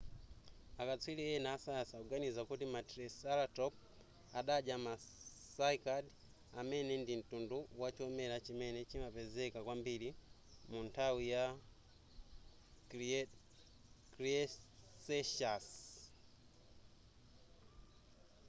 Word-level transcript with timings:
akatswiri 0.81 1.23
ena 1.35 1.49
asayansi 1.55 1.93
akuganiza 1.95 2.41
kuti 2.49 2.65
ma 2.73 2.81
triceratop 2.89 3.73
adadya 4.39 4.75
ma 4.85 4.93
cycad 5.55 6.05
amene 6.59 6.93
ndi 7.01 7.13
mtundu 7.19 7.57
wachomera 7.81 8.35
chimene 8.45 8.79
chimapezeka 8.89 9.59
kwambiri 9.65 10.09
munthawi 10.71 11.23
yama 11.33 13.25
cretaceous 14.13 15.67